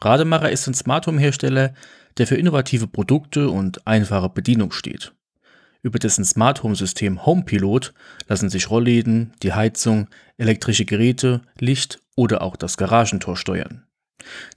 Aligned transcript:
Rademacher 0.00 0.50
ist 0.50 0.66
ein 0.66 0.74
Smart 0.74 1.06
Home 1.06 1.20
Hersteller, 1.20 1.74
der 2.18 2.26
für 2.26 2.36
innovative 2.36 2.86
Produkte 2.86 3.48
und 3.50 3.86
einfache 3.86 4.28
Bedienung 4.28 4.72
steht. 4.72 5.12
Über 5.82 5.98
dessen 5.98 6.24
Smart 6.24 6.62
Home 6.62 6.74
System 6.74 7.24
HomePilot 7.24 7.94
lassen 8.26 8.50
sich 8.50 8.70
Rollläden, 8.70 9.32
die 9.42 9.52
Heizung, 9.52 10.08
elektrische 10.36 10.84
Geräte, 10.84 11.42
Licht 11.58 12.02
oder 12.16 12.42
auch 12.42 12.56
das 12.56 12.76
Garagentor 12.76 13.36
steuern. 13.36 13.84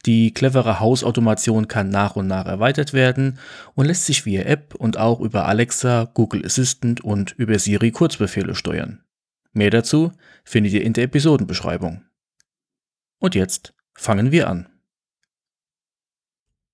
Die 0.06 0.34
clevere 0.34 0.80
Hausautomation 0.80 1.68
kann 1.68 1.90
nach 1.90 2.16
und 2.16 2.28
nach 2.28 2.48
erweitert 2.48 2.94
werden 2.94 3.38
und 3.76 3.86
lässt 3.86 4.06
sich 4.08 4.26
via 4.26 4.42
App 4.44 4.74
und 4.76 4.98
auch 4.98 5.20
über 5.20 5.46
Alexa, 5.46 6.10
Google 6.14 6.46
Assistant 6.46 7.02
und 7.02 7.34
über 7.38 7.58
Siri 7.60 7.92
Kurzbefehle 7.92 8.56
steuern. 8.56 9.04
Mehr 9.54 9.70
dazu 9.70 10.12
findet 10.44 10.74
ihr 10.74 10.84
in 10.84 10.94
der 10.94 11.04
Episodenbeschreibung. 11.04 12.04
Und 13.20 13.36
jetzt 13.36 13.74
fangen 13.94 14.32
wir 14.32 14.50
an. 14.50 14.71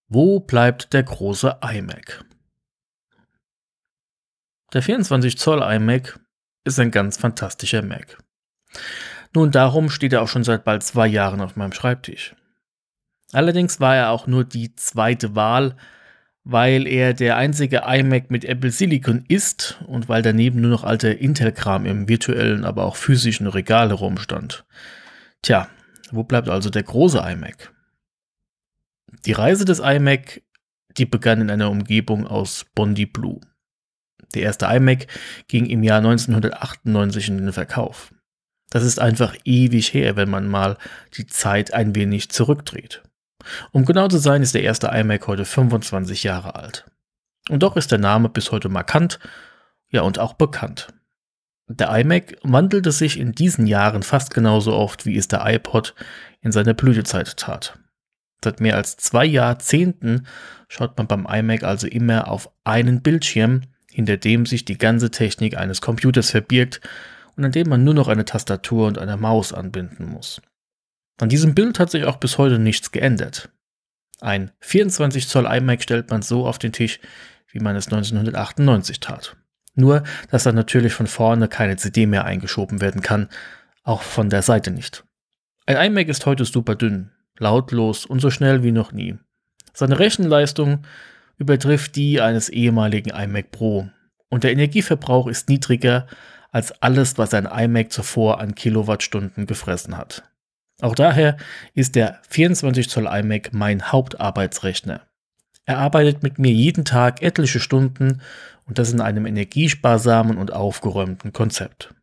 Wo 0.10 0.40
bleibt 0.40 0.94
der 0.94 1.04
große 1.04 1.58
iMac? 1.62 2.24
Der 4.72 4.81
24 4.81 5.38
Zoll 5.38 5.62
iMac 5.62 6.18
ist 6.64 6.80
ein 6.80 6.92
ganz 6.92 7.18
fantastischer 7.18 7.81
Mac. 7.81 8.18
Nun, 9.34 9.52
darum 9.52 9.90
steht 9.90 10.14
er 10.14 10.22
auch 10.22 10.30
schon 10.30 10.46
seit 10.46 10.64
bald 10.64 10.84
zwei 10.84 11.08
Jahren 11.08 11.42
auf 11.42 11.58
meinem 11.58 11.73
Schreibtisch. 11.73 12.36
Allerdings 13.34 13.81
war 13.81 13.98
er 13.98 14.12
auch 14.12 14.28
nur 14.28 14.46
die 14.46 14.73
zweite 14.76 15.36
Wahl, 15.36 15.76
weil 16.46 16.88
er 16.88 17.14
der 17.14 17.36
einzige 17.36 17.84
iMac 17.86 18.31
mit 18.31 18.46
Apple 18.46 18.72
Silicon 18.72 19.26
ist 19.28 19.84
und 19.88 20.08
weil 20.08 20.22
daneben 20.22 20.62
nur 20.62 20.72
noch 20.72 20.86
alter 20.86 21.18
Intel-Kram 21.18 21.86
im 21.86 22.08
virtuellen, 22.08 22.64
aber 22.64 22.86
auch 22.86 22.96
physischen 22.96 23.48
Regal 23.48 23.90
herumstand. 23.90 24.66
Tja, 25.42 25.68
wo 26.12 26.24
bleibt 26.24 26.48
also 26.48 26.70
der 26.70 26.84
große 26.84 27.20
iMac? 27.20 27.74
Die 29.25 29.31
Reise 29.31 29.66
des 29.66 29.80
iMac, 29.80 30.41
die 30.97 31.05
begann 31.05 31.41
in 31.41 31.50
einer 31.50 31.69
Umgebung 31.69 32.27
aus 32.27 32.66
Bondi 32.75 33.05
Blue. 33.05 33.39
Der 34.33 34.44
erste 34.44 34.66
iMac 34.66 35.08
ging 35.47 35.66
im 35.66 35.83
Jahr 35.83 36.00
1998 36.00 37.30
in 37.30 37.38
den 37.38 37.53
Verkauf. 37.53 38.13
Das 38.69 38.83
ist 38.83 39.00
einfach 39.00 39.35
ewig 39.45 39.94
her, 39.94 40.16
wenn 40.16 40.30
man 40.30 40.47
mal 40.47 40.78
die 41.16 41.25
Zeit 41.25 41.73
ein 41.73 41.95
wenig 41.95 42.30
zurückdreht. 42.30 43.02
Um 43.72 43.85
genau 43.85 44.08
zu 44.09 44.17
sein, 44.17 44.41
ist 44.41 44.55
der 44.55 44.63
erste 44.63 44.88
iMac 44.88 45.28
heute 45.28 45.45
25 45.45 46.23
Jahre 46.23 46.55
alt. 46.55 46.85
Und 47.50 47.63
doch 47.63 47.78
ist 47.78 47.91
der 47.91 48.00
Name 48.00 48.28
bis 48.28 48.52
heute 48.52 48.67
markant, 48.67 49.19
ja 49.89 50.02
und 50.02 50.19
auch 50.19 50.33
bekannt. 50.33 50.89
Der 51.69 51.97
iMac 51.97 52.38
wandelte 52.44 52.91
sich 52.91 53.17
in 53.17 53.31
diesen 53.33 53.67
Jahren 53.67 54.03
fast 54.03 54.33
genauso 54.33 54.73
oft, 54.73 55.05
wie 55.05 55.17
es 55.17 55.28
der 55.28 55.45
iPod 55.45 55.95
in 56.41 56.52
seiner 56.52 56.73
Blütezeit 56.73 57.38
tat. 57.38 57.80
Seit 58.44 58.62
mehr 58.62 58.76
als 58.76 58.98
zwei 58.98 59.26
Jahrzehnten 59.26 60.28
schaut 60.68 60.98
man 60.98 61.08
beim 61.08 61.26
iMac 61.26 61.64
also 61.64 61.88
immer 61.88 62.28
auf 62.30 62.50
einen 62.64 63.02
Bildschirm, 63.02 63.62
hinter 63.92 64.18
dem 64.18 64.46
sich 64.46 64.66
die 64.66 64.78
ganze 64.78 65.10
Technik 65.10 65.58
eines 65.58 65.82
Computers 65.82 66.32
verbirgt 66.32 66.82
und 67.36 67.46
an 67.46 67.52
dem 67.52 67.70
man 67.70 67.84
nur 67.84 67.94
noch 67.94 68.08
eine 68.08 68.26
Tastatur 68.26 68.88
und 68.88 68.97
eine 68.97 69.18
Maus 69.18 69.53
anbinden 69.53 70.08
muss. 70.08 70.42
An 71.20 71.30
diesem 71.30 71.56
Bild 71.56 71.80
hat 71.80 71.90
sich 71.90 72.06
auch 72.06 72.18
bis 72.18 72.38
heute 72.38 72.59
nichts 72.59 72.92
geändert. 72.92 73.50
Ein 74.20 74.52
24 74.59 75.28
Zoll 75.28 75.46
iMac 75.46 75.81
stellt 75.81 76.09
man 76.09 76.22
so 76.22 76.46
auf 76.46 76.59
den 76.59 76.74
Tisch, 76.74 77.00
wie 77.52 77.59
man 77.59 77.76
es 77.76 77.88
1998 77.88 79.00
tat. 79.00 79.36
Nur, 79.74 80.03
dass 80.30 80.44
da 80.44 80.52
natürlich 80.52 80.94
von 80.94 81.08
vorne 81.08 81.47
keine 81.47 81.78
CD 81.78 82.06
mehr 82.06 82.26
eingeschoben 82.26 82.81
werden 82.81 83.02
kann, 83.02 83.30
auch 83.84 84.02
von 84.02 84.30
der 84.30 84.42
Seite 84.42 84.72
nicht. 84.72 85.06
Ein 85.66 85.92
iMac 85.92 86.08
ist 86.08 86.26
heute 86.26 86.46
super 86.46 86.76
dünn, 86.76 87.12
lautlos 87.40 88.06
und 88.06 88.20
so 88.20 88.30
schnell 88.30 88.64
wie 88.64 88.72
noch 88.72 88.92
nie. 88.92 89.16
Seine 89.74 90.00
Rechenleistung 90.00 90.84
übertrifft 91.38 91.96
die 91.96 92.22
eines 92.22 92.50
ehemaligen 92.50 93.12
iMac 93.12 93.52
Pro 93.52 93.90
und 94.30 94.44
der 94.44 94.52
Energieverbrauch 94.52 95.28
ist 95.28 95.50
niedriger 95.50 96.08
als 96.52 96.81
alles, 96.81 97.18
was 97.18 97.34
ein 97.34 97.46
iMac 97.46 97.92
zuvor 97.92 98.40
an 98.40 98.56
Kilowattstunden 98.56 99.46
gefressen 99.46 99.97
hat. 99.97 100.24
Auch 100.81 100.96
daher 100.96 101.38
ist 101.74 101.96
der 101.96 102.20
24 102.30 102.90
Zoll 102.90 103.08
iMac 103.08 103.53
mein 103.53 103.92
Hauptarbeitsrechner. 103.92 105.02
Er 105.66 105.80
arbeitet 105.80 106.24
mit 106.24 106.40
mir 106.40 106.52
jeden 106.52 106.86
Tag 106.86 107.22
etliche 107.22 107.59
Stunden 107.59 108.22
und 108.66 108.80
das 108.80 108.94
in 108.94 109.02
einem 109.02 109.26
energiesparsamen 109.26 110.38
und 110.38 110.53
aufgeräumten 110.53 111.34
Konzept. 111.34 111.94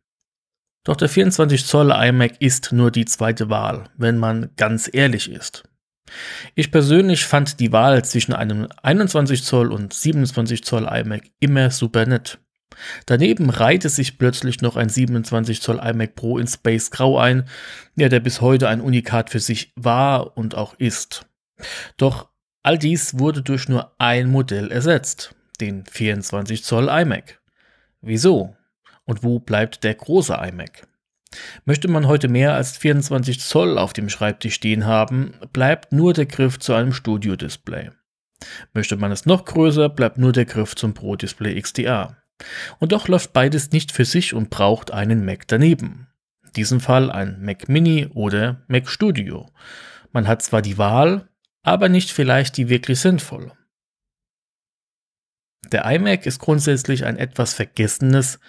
Doch 0.85 0.95
der 0.95 1.09
24 1.09 1.65
Zoll 1.65 1.91
iMac 1.91 2.39
ist 2.39 2.71
nur 2.71 2.91
die 2.91 3.05
zweite 3.05 3.49
Wahl, 3.49 3.89
wenn 3.97 4.17
man 4.17 4.51
ganz 4.55 4.89
ehrlich 4.91 5.29
ist. 5.29 5.63
Ich 6.53 6.71
persönlich 6.71 7.25
fand 7.25 7.59
die 7.59 7.71
Wahl 7.71 8.05
zwischen 8.05 8.33
einem 8.33 8.67
21 8.83 9.43
Zoll 9.43 9.71
und 9.71 9.93
27 9.93 10.63
Zoll 10.63 10.87
iMac 10.89 11.23
immer 11.39 11.71
super 11.71 12.05
nett. 12.05 12.39
Daneben 13.07 13.49
reihte 13.49 13.89
sich 13.89 14.17
plötzlich 14.17 14.61
noch 14.61 14.75
ein 14.75 14.89
27 14.89 15.59
Zoll 15.61 15.79
iMac 15.83 16.15
Pro 16.15 16.37
in 16.37 16.47
Space 16.47 16.91
Grau 16.91 17.17
ein, 17.17 17.47
ja, 17.95 18.07
der 18.07 18.19
bis 18.19 18.41
heute 18.41 18.69
ein 18.69 18.81
Unikat 18.81 19.31
für 19.31 19.39
sich 19.39 19.73
war 19.75 20.37
und 20.37 20.53
auch 20.55 20.75
ist. 20.75 21.25
Doch 21.97 22.29
all 22.61 22.77
dies 22.77 23.17
wurde 23.17 23.41
durch 23.41 23.67
nur 23.69 23.95
ein 23.97 24.29
Modell 24.29 24.71
ersetzt, 24.71 25.33
den 25.59 25.85
24 25.85 26.63
Zoll 26.63 26.89
iMac. 26.89 27.41
Wieso? 28.01 28.55
Und 29.05 29.23
wo 29.23 29.39
bleibt 29.39 29.83
der 29.83 29.95
große 29.95 30.33
iMac? 30.33 30.87
Möchte 31.65 31.87
man 31.87 32.07
heute 32.07 32.27
mehr 32.27 32.53
als 32.53 32.77
24 32.77 33.39
Zoll 33.39 33.77
auf 33.77 33.93
dem 33.93 34.09
Schreibtisch 34.09 34.55
stehen 34.55 34.85
haben, 34.85 35.33
bleibt 35.53 35.91
nur 35.91 36.13
der 36.13 36.25
Griff 36.25 36.59
zu 36.59 36.73
einem 36.73 36.93
Studio-Display. 36.93 37.91
Möchte 38.73 38.97
man 38.97 39.11
es 39.11 39.25
noch 39.25 39.45
größer, 39.45 39.89
bleibt 39.89 40.17
nur 40.17 40.31
der 40.31 40.45
Griff 40.45 40.75
zum 40.75 40.93
Pro 40.93 41.15
Display 41.15 41.59
XDR. 41.59 42.17
Und 42.79 42.91
doch 42.91 43.07
läuft 43.07 43.33
beides 43.33 43.71
nicht 43.71 43.91
für 43.91 44.05
sich 44.05 44.33
und 44.33 44.49
braucht 44.49 44.91
einen 44.91 45.25
Mac 45.25 45.47
daneben. 45.47 46.07
In 46.43 46.51
diesem 46.53 46.79
Fall 46.79 47.11
ein 47.11 47.41
Mac 47.41 47.69
Mini 47.69 48.07
oder 48.13 48.63
Mac 48.67 48.89
Studio. 48.89 49.49
Man 50.11 50.27
hat 50.27 50.41
zwar 50.41 50.61
die 50.61 50.77
Wahl, 50.77 51.27
aber 51.63 51.89
nicht 51.89 52.11
vielleicht 52.11 52.57
die 52.57 52.69
wirklich 52.69 52.99
sinnvolle. 52.99 53.51
Der 55.71 55.85
iMac 55.85 56.25
ist 56.25 56.39
grundsätzlich 56.39 57.05
ein 57.05 57.17
etwas 57.17 57.53
vergessenes, 57.53 58.39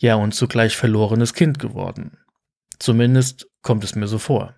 ja 0.00 0.16
und 0.16 0.34
zugleich 0.34 0.76
verlorenes 0.76 1.34
Kind 1.34 1.58
geworden. 1.58 2.18
Zumindest 2.78 3.48
kommt 3.62 3.84
es 3.84 3.94
mir 3.94 4.08
so 4.08 4.18
vor. 4.18 4.56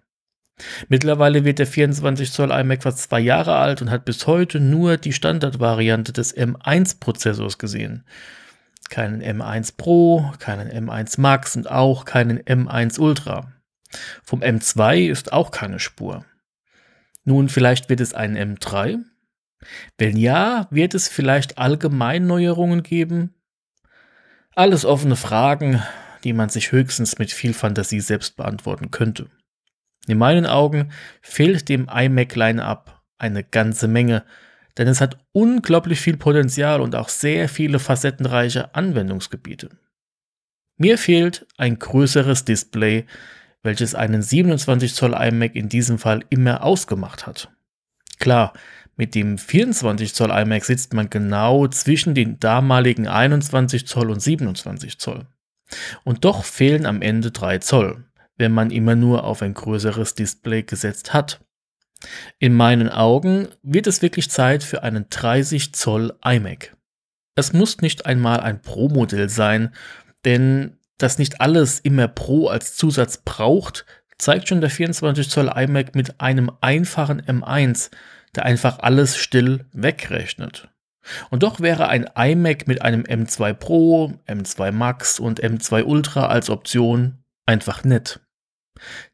Mittlerweile 0.89 1.45
wird 1.45 1.59
der 1.59 1.67
24 1.67 2.31
Zoll 2.31 2.53
iMac 2.53 2.85
fast 2.85 2.99
zwei 2.99 3.21
Jahre 3.21 3.57
alt 3.57 3.83
und 3.83 3.91
hat 3.91 4.05
bis 4.05 4.27
heute 4.27 4.61
nur 4.61 4.97
die 4.97 5.13
Standardvariante 5.13 6.13
des 6.13 6.37
M1-Prozessors 6.37 7.59
gesehen. 7.59 8.05
Keinen 8.89 9.23
M1 9.23 9.77
Pro, 9.77 10.31
keinen 10.39 10.71
M1 10.71 11.21
Max 11.21 11.57
und 11.57 11.71
auch 11.71 12.05
keinen 12.05 12.39
M1 12.41 13.01
Ultra. 13.01 13.53
Vom 14.23 14.41
M2 14.41 15.11
ist 15.11 15.33
auch 15.33 15.51
keine 15.51 15.81
Spur. 15.81 16.25
Nun, 17.25 17.49
vielleicht 17.49 17.89
wird 17.89 18.01
es 18.01 18.15
einen 18.15 18.57
M3? 18.57 18.99
Wenn 19.97 20.17
ja, 20.17 20.67
wird 20.71 20.95
es 20.95 21.09
vielleicht 21.09 21.59
allgemein 21.59 22.27
Neuerungen 22.27 22.83
geben? 22.83 23.35
Alles 24.55 24.85
offene 24.85 25.17
Fragen, 25.17 25.83
die 26.25 26.35
man 26.35 26.51
sich 26.51 26.73
höchstens 26.73 27.19
mit 27.19 27.33
viel 27.33 27.55
Fantasie 27.55 28.01
selbst 28.01 28.37
beantworten 28.37 28.91
könnte. 28.91 29.31
In 30.07 30.19
meinen 30.19 30.47
Augen 30.47 30.93
fehlt 31.23 31.69
dem 31.69 31.89
iMac 31.89 32.35
Line-Up 32.35 33.03
eine 33.19 33.45
ganze 33.45 33.89
Menge, 33.89 34.25
denn 34.77 34.89
es 34.89 35.01
hat 35.01 35.19
unglaublich 35.33 36.01
viel 36.01 36.19
Potenzial 36.19 36.81
und 36.81 36.95
auch 36.95 37.09
sehr 37.09 37.49
viele 37.49 37.79
facettenreiche 37.79 38.75
Anwendungsgebiete. 38.75 39.71
Mir 40.77 40.99
fehlt 40.99 41.47
ein 41.57 41.79
größeres 41.79 42.45
Display, 42.45 43.07
welches 43.63 43.95
einen 43.95 44.23
27 44.23 44.95
Zoll 44.95 45.15
iMac 45.15 45.55
in 45.55 45.69
diesem 45.69 45.99
Fall 45.99 46.25
immer 46.29 46.63
ausgemacht 46.63 47.27
hat. 47.27 47.51
Klar, 48.19 48.53
mit 49.03 49.17
dem 49.17 49.37
24 49.37 50.15
Zoll 50.15 50.31
iMac 50.31 50.65
sitzt 50.65 50.95
man 50.95 51.11
genau 51.11 51.67
zwischen 51.67 52.15
den 52.15 52.39
damaligen 52.39 53.09
21 53.09 53.85
Zoll 53.85 54.13
und 54.13 54.23
27 54.23 54.97
Zoll. 55.01 55.27
Und 56.05 56.25
doch 56.25 56.45
fehlen 56.45 56.87
am 56.87 57.03
Ende 57.03 57.33
3 57.33 57.59
Zoll, 57.59 58.05
wenn 58.37 58.53
man 58.53 58.71
immer 58.71 58.95
nur 58.95 59.25
auf 59.25 59.43
ein 59.43 59.55
größeres 59.55 60.15
Display 60.15 60.63
gesetzt 60.63 61.13
hat. 61.13 61.41
In 62.39 62.55
meinen 62.55 62.89
Augen 62.89 63.49
wird 63.65 63.89
es 63.89 64.03
wirklich 64.03 64.31
Zeit 64.31 64.63
für 64.63 64.85
einen 64.85 65.07
30 65.11 65.75
Zoll 65.75 66.17
iMac. 66.25 66.77
Es 67.35 67.53
muss 67.53 67.79
nicht 67.79 68.07
einmal 68.07 68.39
ein 68.39 68.63
Pro-Modell 68.63 69.29
sein, 69.29 69.75
denn 70.25 70.77
dass 70.99 71.19
nicht 71.19 71.41
alles 71.41 71.81
immer 71.81 72.07
Pro 72.07 72.47
als 72.47 72.77
Zusatz 72.77 73.17
braucht, 73.17 73.85
zeigt 74.17 74.49
schon 74.49 74.61
der 74.61 74.71
24 74.71 75.29
Zoll 75.29 75.51
iMac 75.53 75.97
mit 75.97 76.21
einem 76.21 76.53
einfachen 76.61 77.21
M1, 77.21 77.91
der 78.35 78.45
einfach 78.45 78.79
alles 78.81 79.17
still 79.17 79.67
wegrechnet. 79.73 80.69
Und 81.31 81.43
doch 81.43 81.61
wäre 81.61 81.89
ein 81.89 82.09
iMac 82.15 82.69
mit 82.69 82.83
einem 82.83 83.03
M2 83.03 83.55
Pro, 83.55 84.13
M2 84.27 84.73
Max 84.73 85.19
und 85.19 85.43
M2 85.43 85.83
Ultra 85.83 86.27
als 86.27 86.49
Option 86.49 87.25
einfach 87.45 87.85
nett. 87.85 88.21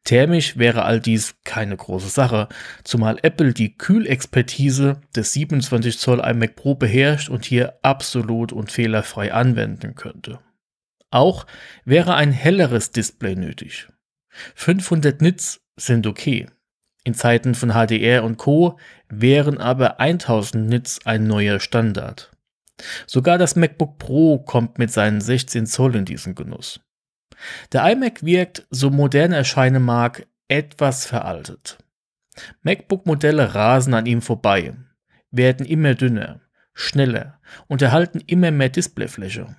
Thermisch 0.04 0.56
wäre 0.56 0.84
all 0.84 1.00
dies 1.00 1.36
keine 1.44 1.76
große 1.76 2.08
Sache, 2.08 2.48
zumal 2.84 3.18
Apple 3.22 3.52
die 3.52 3.76
Kühlexpertise 3.76 5.00
des 5.14 5.32
27 5.32 5.98
Zoll 5.98 6.20
iMac 6.20 6.56
Pro 6.56 6.74
beherrscht 6.74 7.28
und 7.28 7.44
hier 7.44 7.78
absolut 7.82 8.52
und 8.52 8.70
fehlerfrei 8.70 9.32
anwenden 9.32 9.94
könnte. 9.94 10.40
Auch 11.10 11.46
wäre 11.84 12.14
ein 12.14 12.32
helleres 12.32 12.92
Display 12.92 13.34
nötig. 13.34 13.88
500 14.54 15.20
Nits 15.20 15.60
sind 15.76 16.06
okay. 16.06 16.46
In 17.08 17.14
Zeiten 17.14 17.54
von 17.54 17.70
HDR 17.70 18.22
und 18.22 18.36
Co. 18.36 18.78
wären 19.08 19.56
aber 19.56 19.98
1000 19.98 20.68
Nits 20.68 21.06
ein 21.06 21.26
neuer 21.26 21.58
Standard. 21.58 22.30
Sogar 23.06 23.38
das 23.38 23.56
MacBook 23.56 23.96
Pro 23.96 24.40
kommt 24.40 24.78
mit 24.78 24.92
seinen 24.92 25.22
16 25.22 25.64
Zoll 25.64 25.96
in 25.96 26.04
diesen 26.04 26.34
Genuss. 26.34 26.80
Der 27.72 27.90
iMac 27.90 28.22
wirkt, 28.22 28.66
so 28.68 28.90
modern 28.90 29.32
erscheinen 29.32 29.82
mag, 29.82 30.26
etwas 30.48 31.06
veraltet. 31.06 31.78
MacBook-Modelle 32.60 33.54
rasen 33.54 33.94
an 33.94 34.04
ihm 34.04 34.20
vorbei, 34.20 34.74
werden 35.30 35.64
immer 35.64 35.94
dünner, 35.94 36.42
schneller 36.74 37.40
und 37.68 37.80
erhalten 37.80 38.20
immer 38.26 38.50
mehr 38.50 38.68
Displayfläche. 38.68 39.56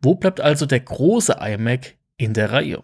Wo 0.00 0.14
bleibt 0.14 0.40
also 0.40 0.64
der 0.64 0.80
große 0.80 1.36
iMac 1.38 1.96
in 2.16 2.32
der 2.32 2.52
Reihe? 2.52 2.80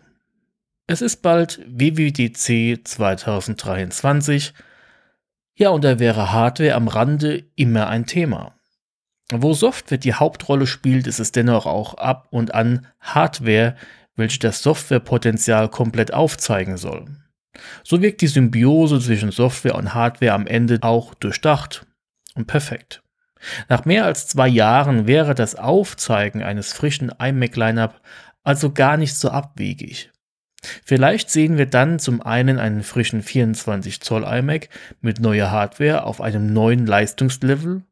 Es 0.88 1.02
ist 1.02 1.20
bald 1.20 1.60
WWDC 1.66 2.86
2023. 2.86 4.54
Ja, 5.56 5.70
und 5.70 5.82
da 5.82 5.98
wäre 5.98 6.30
Hardware 6.30 6.76
am 6.76 6.86
Rande 6.86 7.42
immer 7.56 7.88
ein 7.88 8.06
Thema. 8.06 8.54
Wo 9.32 9.52
Software 9.52 9.98
die 9.98 10.14
Hauptrolle 10.14 10.68
spielt, 10.68 11.08
ist 11.08 11.18
es 11.18 11.32
dennoch 11.32 11.66
auch 11.66 11.94
ab 11.94 12.28
und 12.30 12.54
an 12.54 12.86
Hardware, 13.00 13.74
welche 14.14 14.38
das 14.38 14.62
Softwarepotenzial 14.62 15.68
komplett 15.70 16.14
aufzeigen 16.14 16.76
soll. 16.76 17.06
So 17.82 18.00
wirkt 18.00 18.20
die 18.20 18.28
Symbiose 18.28 19.00
zwischen 19.00 19.32
Software 19.32 19.74
und 19.74 19.92
Hardware 19.92 20.34
am 20.34 20.46
Ende 20.46 20.78
auch 20.82 21.14
durchdacht 21.14 21.84
und 22.36 22.46
perfekt. 22.46 23.02
Nach 23.68 23.86
mehr 23.86 24.04
als 24.04 24.28
zwei 24.28 24.46
Jahren 24.46 25.08
wäre 25.08 25.34
das 25.34 25.56
Aufzeigen 25.56 26.44
eines 26.44 26.72
frischen 26.72 27.10
iMac-Lineup 27.18 28.00
also 28.44 28.70
gar 28.70 28.96
nicht 28.96 29.16
so 29.16 29.30
abwegig. 29.30 30.12
Vielleicht 30.84 31.30
sehen 31.30 31.58
wir 31.58 31.66
dann 31.66 31.98
zum 31.98 32.22
einen 32.22 32.58
einen 32.58 32.82
frischen 32.82 33.22
24 33.22 34.00
Zoll 34.00 34.24
iMac 34.24 34.68
mit 35.00 35.20
neuer 35.20 35.50
Hardware 35.50 36.04
auf 36.04 36.20
einem 36.20 36.52
neuen 36.52 36.86
Leistungslevel 36.86 37.82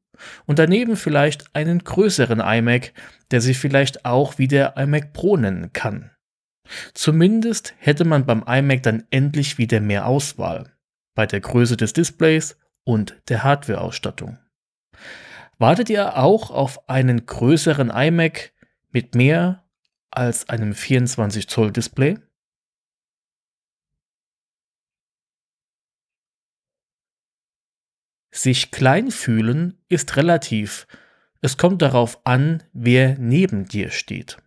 und 0.46 0.58
daneben 0.58 0.96
vielleicht 0.96 1.54
einen 1.54 1.80
größeren 1.80 2.40
iMac, 2.40 2.92
der 3.30 3.40
sich 3.40 3.58
vielleicht 3.58 4.04
auch 4.04 4.38
wie 4.38 4.48
der 4.48 4.76
iMac 4.76 5.12
Pro 5.12 5.36
nennen 5.36 5.72
kann. 5.72 6.10
Zumindest 6.94 7.74
hätte 7.78 8.04
man 8.04 8.24
beim 8.24 8.42
iMac 8.46 8.82
dann 8.82 9.04
endlich 9.10 9.58
wieder 9.58 9.80
mehr 9.80 10.06
Auswahl 10.06 10.72
bei 11.14 11.26
der 11.26 11.40
Größe 11.40 11.76
des 11.76 11.92
Displays 11.92 12.58
und 12.84 13.16
der 13.28 13.44
Hardwareausstattung. 13.44 14.38
Wartet 15.58 15.90
ihr 15.90 16.16
auch 16.16 16.50
auf 16.50 16.88
einen 16.88 17.26
größeren 17.26 17.90
iMac 17.90 18.52
mit 18.90 19.14
mehr 19.14 19.64
als 20.10 20.48
einem 20.48 20.74
24 20.74 21.48
Zoll 21.48 21.70
Display? 21.72 22.18
Sich 28.36 28.72
klein 28.72 29.12
fühlen 29.12 29.78
ist 29.88 30.16
relativ. 30.16 30.88
Es 31.40 31.56
kommt 31.56 31.82
darauf 31.82 32.26
an, 32.26 32.64
wer 32.72 33.16
neben 33.16 33.68
dir 33.68 33.90
steht. 33.90 34.38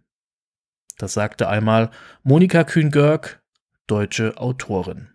Das 0.97 1.13
sagte 1.13 1.47
einmal 1.47 1.91
Monika 2.21 2.65
Kühn-Görg, 2.65 3.41
deutsche 3.87 4.37
Autorin. 4.39 5.07